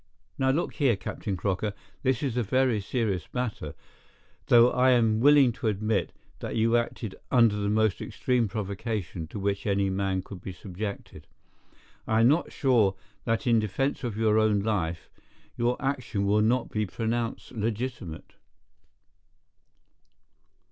Now, 0.39 0.49
look 0.49 0.73
here, 0.77 0.95
Captain 0.95 1.37
Crocker, 1.37 1.75
this 2.01 2.23
is 2.23 2.35
a 2.35 2.41
very 2.41 2.81
serious 2.81 3.27
matter, 3.33 3.75
though 4.47 4.71
I 4.71 4.89
am 4.89 5.19
willing 5.19 5.51
to 5.51 5.67
admit 5.67 6.11
that 6.39 6.55
you 6.55 6.75
acted 6.75 7.13
under 7.29 7.55
the 7.55 7.69
most 7.69 8.01
extreme 8.01 8.47
provocation 8.47 9.27
to 9.27 9.37
which 9.37 9.67
any 9.67 9.91
man 9.91 10.23
could 10.23 10.41
be 10.41 10.53
subjected. 10.53 11.27
I 12.07 12.21
am 12.21 12.29
not 12.29 12.51
sure 12.51 12.95
that 13.25 13.45
in 13.45 13.59
defence 13.59 14.03
of 14.03 14.17
your 14.17 14.39
own 14.39 14.61
life 14.61 15.11
your 15.55 15.79
action 15.79 16.25
will 16.25 16.41
not 16.41 16.71
be 16.71 16.87
pronounced 16.87 17.51
legitimate. 17.51 18.33